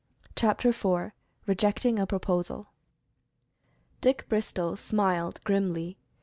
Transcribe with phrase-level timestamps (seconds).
[0.35, 1.11] CHAPTER IV.
[1.45, 2.65] REJECTING A PROPOSAL.
[4.01, 5.99] Dick Bristol smiled grimly.